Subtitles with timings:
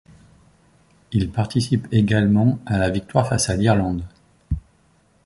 [1.11, 4.03] Il participe également à la victoire face à l'Irlande.